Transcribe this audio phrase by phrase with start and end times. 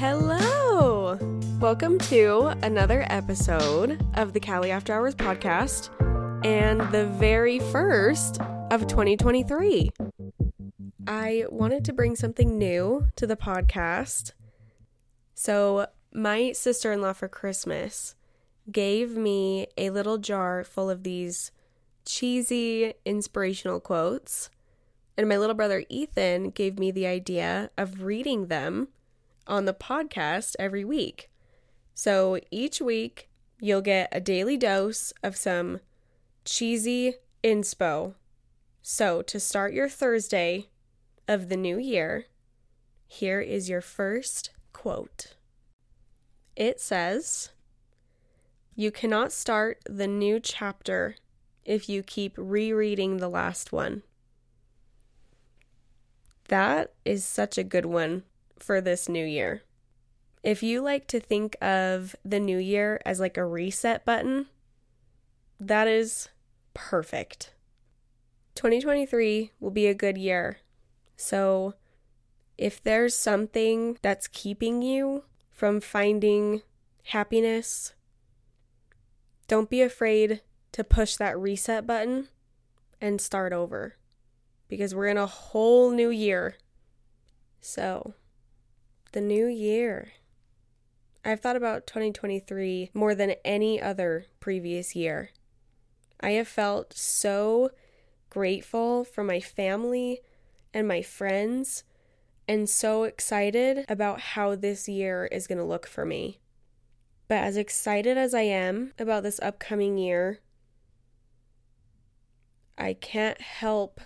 [0.00, 1.18] Hello!
[1.60, 5.90] Welcome to another episode of the Cali After Hours podcast
[6.42, 8.40] and the very first
[8.70, 9.90] of 2023.
[11.06, 14.32] I wanted to bring something new to the podcast.
[15.34, 18.14] So, my sister in law for Christmas
[18.72, 21.52] gave me a little jar full of these
[22.06, 24.48] cheesy inspirational quotes.
[25.18, 28.88] And my little brother Ethan gave me the idea of reading them
[29.46, 31.30] on the podcast every week.
[31.94, 33.28] So each week,
[33.60, 35.80] you'll get a daily dose of some
[36.44, 37.14] cheesy
[37.44, 38.14] inspo.
[38.82, 40.68] So to start your Thursday
[41.28, 42.26] of the new year,
[43.06, 45.34] here is your first quote.
[46.56, 47.50] It says,
[48.74, 51.16] You cannot start the new chapter
[51.64, 54.02] if you keep rereading the last one.
[56.48, 58.24] That is such a good one
[58.62, 59.62] for this new year.
[60.42, 64.46] If you like to think of the new year as like a reset button,
[65.58, 66.28] that is
[66.72, 67.52] perfect.
[68.54, 70.58] 2023 will be a good year.
[71.16, 71.74] So,
[72.56, 76.62] if there's something that's keeping you from finding
[77.04, 77.94] happiness,
[79.48, 82.28] don't be afraid to push that reset button
[83.00, 83.96] and start over
[84.68, 86.56] because we're in a whole new year.
[87.60, 88.14] So,
[89.12, 90.12] the new year.
[91.24, 95.30] I've thought about 2023 more than any other previous year.
[96.20, 97.70] I have felt so
[98.30, 100.20] grateful for my family
[100.72, 101.82] and my friends,
[102.46, 106.38] and so excited about how this year is going to look for me.
[107.28, 110.40] But as excited as I am about this upcoming year,
[112.78, 114.00] I can't help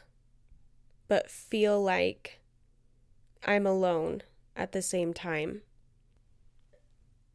[1.07, 2.41] but feel like
[3.47, 4.23] I'm alone
[4.57, 5.63] at the same time.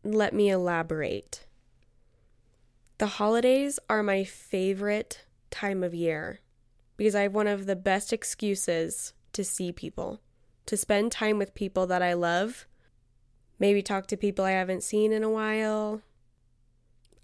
[0.03, 1.45] Let me elaborate.
[2.97, 6.39] The holidays are my favorite time of year
[6.97, 10.21] because I have one of the best excuses to see people,
[10.65, 12.67] to spend time with people that I love,
[13.57, 16.01] maybe talk to people I haven't seen in a while.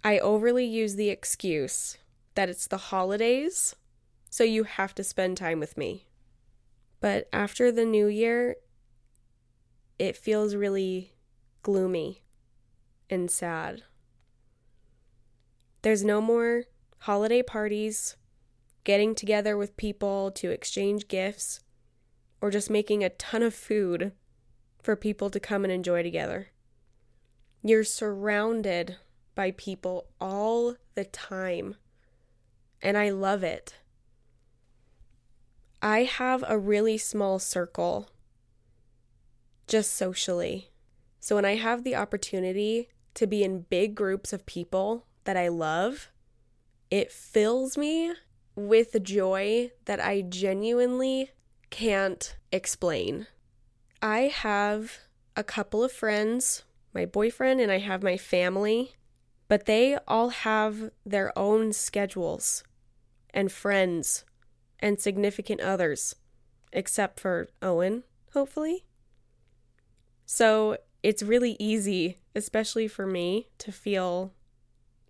[0.04, 1.98] I overly use the excuse
[2.36, 3.76] that it's the holidays,
[4.30, 6.08] so you have to spend time with me.
[7.02, 8.56] But after the new year,
[9.98, 11.14] it feels really
[11.62, 12.24] gloomy
[13.10, 13.84] and sad.
[15.82, 16.64] There's no more
[17.00, 18.18] holiday parties,
[18.84, 21.60] getting together with people to exchange gifts,
[22.42, 24.12] or just making a ton of food
[24.82, 26.48] for people to come and enjoy together.
[27.64, 28.98] You're surrounded
[29.34, 31.76] by people all the time,
[32.82, 33.76] and I love it.
[35.82, 38.10] I have a really small circle
[39.68, 40.70] just socially.
[41.20, 45.48] So when I have the opportunity to be in big groups of people that I
[45.48, 46.10] love,
[46.92, 48.14] it fills me
[48.56, 51.32] with joy that I genuinely
[51.70, 53.28] can't explain.
[54.02, 55.00] I have
[55.36, 58.94] a couple of friends, my boyfriend, and I have my family,
[59.48, 62.64] but they all have their own schedules
[63.34, 64.24] and friends
[64.80, 66.16] and significant others,
[66.72, 68.04] except for Owen,
[68.34, 68.86] hopefully.
[70.26, 74.34] So it's really easy, especially for me, to feel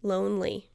[0.01, 0.69] lonely.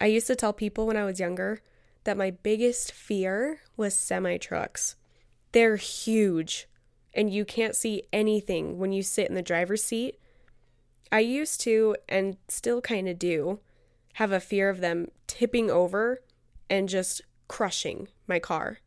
[0.00, 1.60] I used to tell people when I was younger
[2.04, 4.96] that my biggest fear was semi trucks.
[5.52, 6.68] They're huge,
[7.12, 10.18] and you can't see anything when you sit in the driver's seat.
[11.12, 13.60] I used to, and still kind of do,
[14.14, 16.22] have a fear of them tipping over
[16.70, 18.78] and just crushing my car.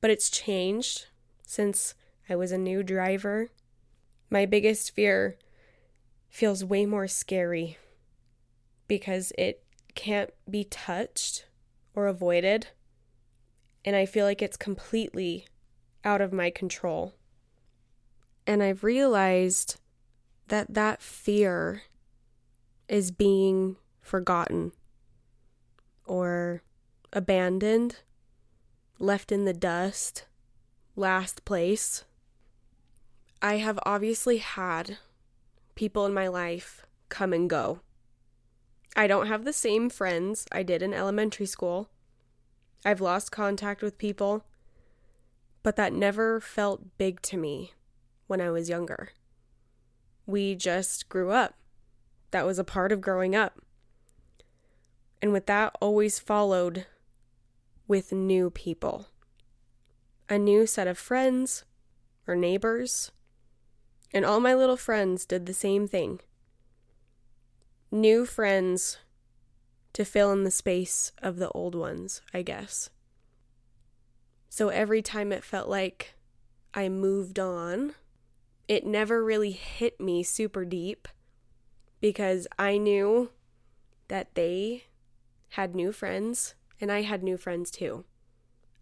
[0.00, 1.06] But it's changed
[1.46, 1.94] since
[2.32, 3.50] I was a new driver.
[4.30, 5.36] My biggest fear
[6.30, 7.76] feels way more scary
[8.88, 9.62] because it
[9.94, 11.44] can't be touched
[11.94, 12.68] or avoided.
[13.84, 15.46] And I feel like it's completely
[16.06, 17.12] out of my control.
[18.46, 19.78] And I've realized
[20.48, 21.82] that that fear
[22.88, 24.72] is being forgotten
[26.06, 26.62] or
[27.12, 27.96] abandoned,
[28.98, 30.24] left in the dust,
[30.96, 32.04] last place.
[33.44, 34.98] I have obviously had
[35.74, 37.80] people in my life come and go.
[38.94, 41.90] I don't have the same friends I did in elementary school.
[42.84, 44.44] I've lost contact with people,
[45.64, 47.72] but that never felt big to me
[48.28, 49.08] when I was younger.
[50.24, 51.56] We just grew up.
[52.30, 53.60] That was a part of growing up.
[55.20, 56.86] And with that always followed
[57.88, 59.08] with new people.
[60.28, 61.64] A new set of friends
[62.28, 63.10] or neighbors
[64.12, 66.20] And all my little friends did the same thing.
[67.90, 68.98] New friends
[69.92, 72.90] to fill in the space of the old ones, I guess.
[74.48, 76.14] So every time it felt like
[76.74, 77.94] I moved on,
[78.68, 81.08] it never really hit me super deep
[82.00, 83.30] because I knew
[84.08, 84.84] that they
[85.50, 88.04] had new friends and I had new friends too.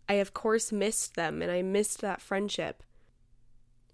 [0.08, 2.82] I, of course, missed them and I missed that friendship,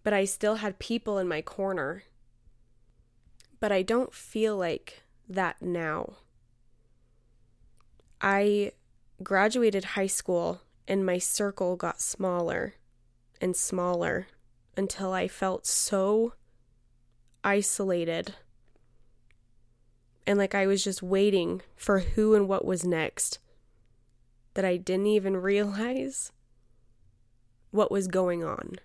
[0.06, 2.04] but I still had people in my corner.
[3.58, 6.18] But I don't feel like that now.
[8.20, 8.70] I
[9.24, 12.74] graduated high school and my circle got smaller
[13.40, 14.28] and smaller
[14.76, 16.34] until I felt so
[17.42, 18.36] isolated
[20.24, 23.40] and like I was just waiting for who and what was next
[24.54, 26.30] that I didn't even realize
[27.72, 28.76] what was going on.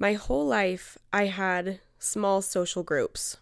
[0.00, 3.36] My whole life, I had small social groups.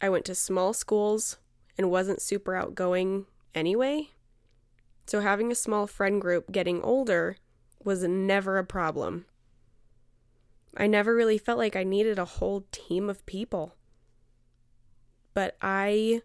[0.00, 1.36] I went to small schools
[1.76, 4.08] and wasn't super outgoing anyway.
[5.04, 7.36] So, having a small friend group getting older
[7.84, 9.26] was never a problem.
[10.74, 13.74] I never really felt like I needed a whole team of people.
[15.34, 16.22] But I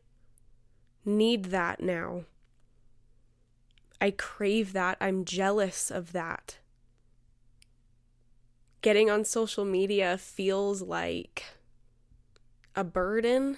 [1.04, 2.22] need that now.
[4.00, 4.96] I crave that.
[5.02, 6.60] I'm jealous of that.
[8.86, 11.44] Getting on social media feels like
[12.76, 13.58] a burden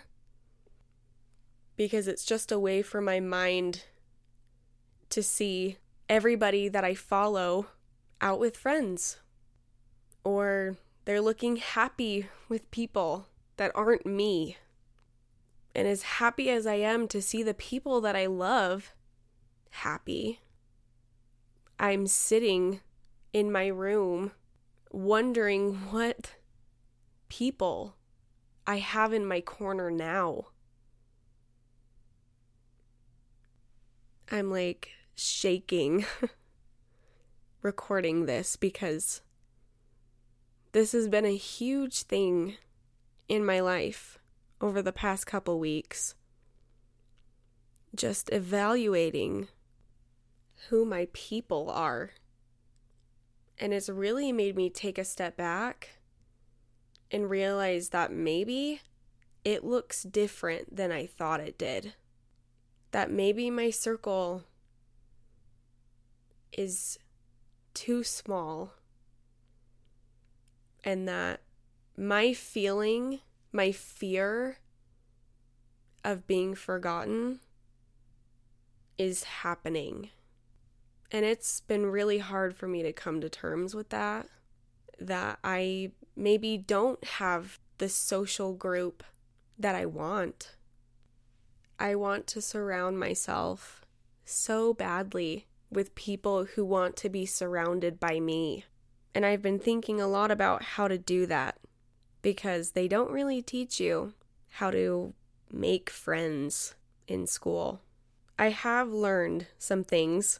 [1.76, 3.84] because it's just a way for my mind
[5.10, 7.68] to see everybody that I follow
[8.22, 9.18] out with friends
[10.24, 13.28] or they're looking happy with people
[13.58, 14.56] that aren't me.
[15.76, 18.94] And as happy as I am to see the people that I love
[19.72, 20.40] happy,
[21.78, 22.80] I'm sitting
[23.34, 24.32] in my room
[24.98, 26.32] wondering what
[27.30, 27.96] people
[28.66, 30.48] I have in my corner now.
[34.32, 36.06] I'm like shaking
[37.62, 39.22] recording this because
[40.72, 42.56] this has been a huge thing
[43.30, 44.18] in my life
[44.60, 46.16] over the past couple weeks.
[47.96, 49.48] Just evaluating
[50.70, 52.10] who my people are.
[53.60, 55.98] And it's really made me take a step back
[57.10, 58.82] and realize that maybe
[59.44, 61.94] it looks different than I thought it did
[62.92, 64.44] that maybe my circle
[66.52, 66.98] is
[67.74, 68.74] too small
[70.84, 71.42] and that
[71.98, 73.20] my feeling,
[73.52, 74.58] my fear
[76.04, 77.40] of being forgotten
[78.98, 80.10] is happening.
[81.12, 84.28] And it's been really hard for me to come to terms with that.
[85.00, 89.04] That I maybe don't have the social group
[89.58, 90.56] that I want.
[91.80, 93.86] I want to surround myself
[94.26, 98.66] so badly with people who want to be surrounded by me.
[99.14, 101.58] And I've been thinking a lot about how to do that
[102.22, 104.14] because they don't really teach you
[104.50, 105.14] how to
[105.52, 106.76] make friends
[107.08, 107.82] in school.
[108.40, 110.40] I have learned some things,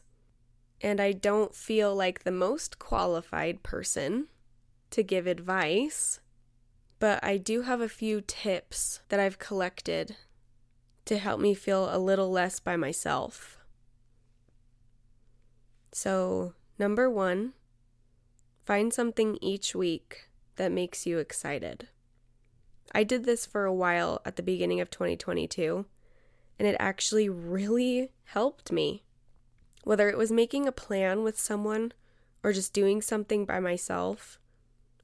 [0.80, 4.28] and I don't feel like the most qualified person
[4.90, 6.20] to give advice,
[6.98, 10.16] but I do have a few tips that I've collected
[11.04, 13.58] to help me feel a little less by myself.
[15.92, 17.54] So, number one,
[18.64, 21.88] find something each week that makes you excited.
[22.94, 25.86] I did this for a while at the beginning of 2022,
[26.58, 29.02] and it actually really helped me.
[29.88, 31.94] Whether it was making a plan with someone
[32.42, 34.38] or just doing something by myself,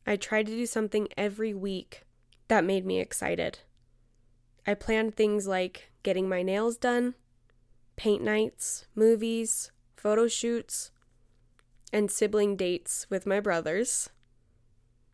[0.07, 2.03] I tried to do something every week
[2.49, 3.61] that made me excited.
[4.67, 7.15] I planned things like getting my nails done,
[7.97, 10.91] paint nights, movies, photo shoots,
[11.91, 14.11] and sibling dates with my brothers.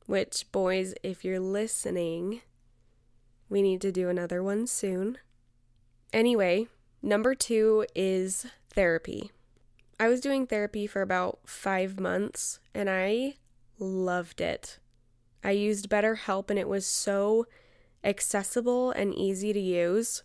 [0.07, 2.41] Which, boys, if you're listening,
[3.49, 5.19] we need to do another one soon.
[6.13, 6.67] Anyway,
[7.03, 9.31] number two is therapy.
[10.01, 13.35] I was doing therapy for about five months and I
[13.79, 14.79] loved it.
[15.45, 17.47] I used BetterHelp and it was so
[18.03, 20.23] accessible and easy to use.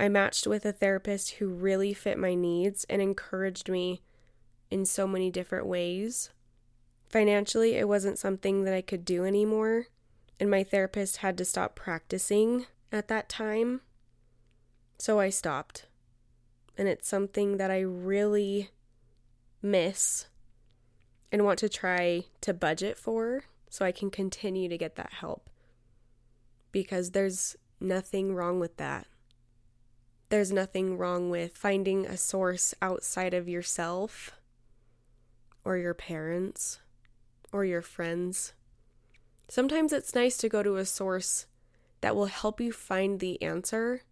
[0.00, 4.02] I matched with a therapist who really fit my needs and encouraged me
[4.68, 6.30] in so many different ways.
[7.08, 9.86] Financially, it wasn't something that I could do anymore,
[10.40, 13.82] and my therapist had to stop practicing at that time.
[14.98, 15.86] So I stopped.
[16.76, 18.70] And it's something that I really
[19.62, 20.26] miss
[21.32, 25.48] and want to try to budget for so I can continue to get that help.
[26.72, 29.06] Because there's nothing wrong with that.
[30.28, 34.32] There's nothing wrong with finding a source outside of yourself
[35.64, 36.78] or your parents
[37.52, 38.52] or your friends.
[39.48, 41.46] Sometimes it's nice to go to a source
[42.00, 44.02] that will help you find the answer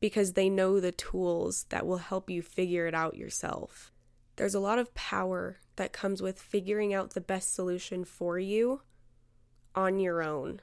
[0.00, 3.92] because they know the tools that will help you figure it out yourself.
[4.36, 8.80] There's a lot of power that comes with figuring out the best solution for you
[9.74, 10.60] on your own.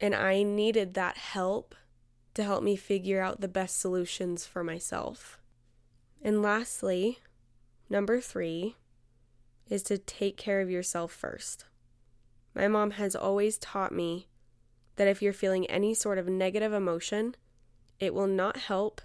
[0.00, 1.74] And I needed that help
[2.34, 5.38] to help me figure out the best solutions for myself.
[6.22, 7.18] And lastly,
[7.88, 8.76] number three
[9.68, 11.64] is to take care of yourself first.
[12.54, 14.28] My mom has always taught me
[14.96, 17.34] that if you're feeling any sort of negative emotion,
[18.00, 19.00] it will not help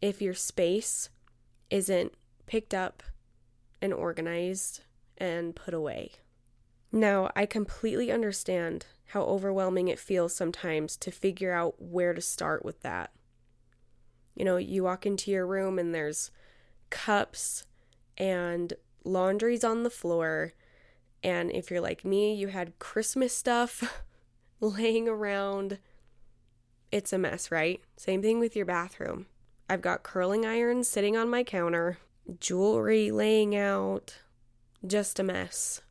[0.00, 1.08] if your space
[1.70, 2.12] isn't
[2.46, 3.02] picked up
[3.82, 4.80] and organized
[5.18, 6.12] and put away.
[6.92, 12.64] Now, I completely understand how overwhelming it feels sometimes to figure out where to start
[12.64, 13.10] with that.
[14.34, 16.30] You know, you walk into your room and there's
[16.90, 17.64] cups
[18.18, 18.72] and
[19.04, 20.52] laundry's on the floor.
[21.22, 24.02] And if you're like me, you had Christmas stuff
[24.60, 25.78] laying around.
[26.92, 27.80] It's a mess, right?
[27.96, 29.26] Same thing with your bathroom.
[29.68, 31.98] I've got curling irons sitting on my counter,
[32.38, 34.18] jewelry laying out,
[34.86, 35.82] just a mess.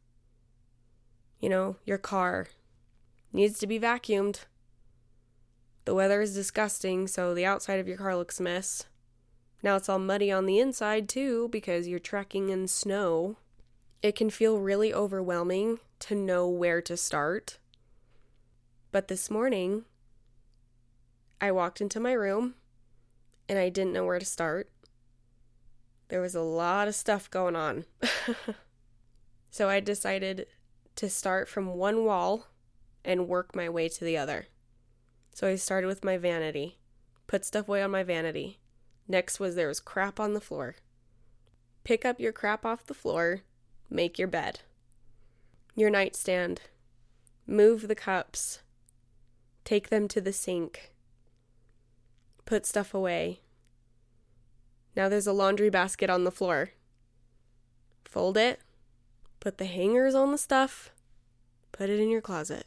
[1.39, 2.47] You know, your car
[3.33, 4.45] needs to be vacuumed.
[5.83, 8.85] The weather is disgusting, so the outside of your car looks a mess.
[9.61, 13.37] Now it's all muddy on the inside, too, because you're trekking in snow.
[14.01, 17.59] It can feel really overwhelming to know where to start.
[18.91, 19.85] But this morning,
[21.39, 22.55] I walked into my room
[23.47, 24.69] and I didn't know where to start.
[26.09, 27.85] There was a lot of stuff going on.
[29.49, 30.47] so I decided
[30.95, 32.47] to start from one wall
[33.03, 34.47] and work my way to the other.
[35.33, 36.79] So I started with my vanity,
[37.27, 38.59] put stuff away on my vanity.
[39.07, 40.75] Next was there was crap on the floor.
[41.83, 43.41] Pick up your crap off the floor,
[43.89, 44.61] make your bed.
[45.75, 46.61] Your nightstand.
[47.45, 48.59] Move the cups.
[49.65, 50.94] Take them to the sink.
[52.45, 53.41] Put stuff away.
[54.95, 56.71] Now there's a laundry basket on the floor.
[58.05, 58.61] Fold it.
[59.39, 60.91] Put the hangers on the stuff.
[61.71, 62.65] Put it in your closet.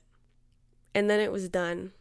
[0.94, 1.92] And then it was done.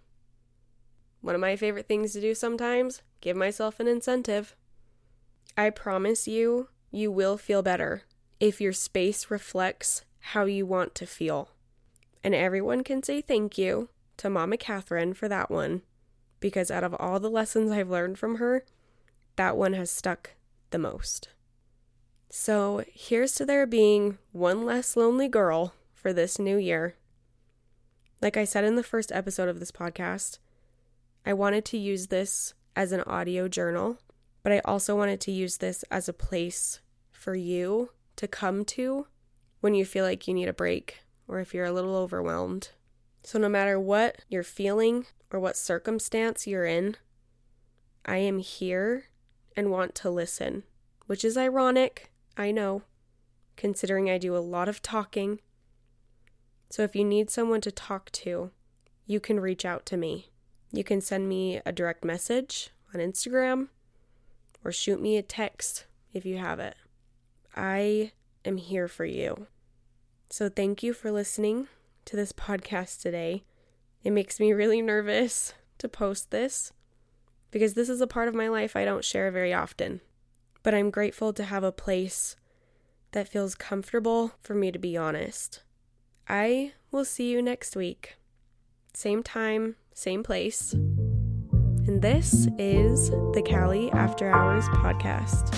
[1.22, 4.56] One of my favorite things to do sometimes give myself an incentive.
[5.56, 8.04] I promise you, you will feel better
[8.40, 11.50] if your space reflects how you want to feel.
[12.24, 15.82] And everyone can say thank you to Mama Catherine for that one,
[16.40, 18.64] because out of all the lessons I've learned from her,
[19.36, 20.32] that one has stuck
[20.72, 21.30] the most.
[22.30, 26.96] So here's to there being one less lonely girl for this new year.
[28.22, 30.40] Like I said in the first episode of this podcast,
[31.26, 33.98] I wanted to use this as an audio journal,
[34.44, 36.80] but I also wanted to use this as a place
[37.12, 39.08] for you to come to
[39.62, 42.70] when you feel like you need a break or if you're a little overwhelmed.
[43.28, 46.96] So, no matter what you're feeling or what circumstance you're in,
[48.06, 49.10] I am here
[49.54, 50.64] and want to listen,
[51.08, 52.84] which is ironic, I know,
[53.58, 55.40] considering I do a lot of talking
[56.70, 58.52] so if you need someone to talk to,
[59.06, 60.32] you can reach out to me.
[60.72, 63.70] You can send me a direct message on Instagram
[64.64, 66.76] or shoot me a text if you have it.
[67.56, 68.12] I
[68.44, 69.48] am here for you.
[70.30, 71.70] So thank you for listening
[72.08, 73.44] to this podcast today.
[74.04, 76.72] It makes me really nervous to post this
[77.52, 80.02] because this is a part of my life I don't share very often.
[80.64, 82.36] But I'm grateful to have a place
[83.12, 85.64] that feels comfortable for me to be honest.
[86.28, 88.16] I will see you next week.
[88.94, 90.74] Same time, same place.
[90.74, 95.54] And this is the Cali After Hours podcast.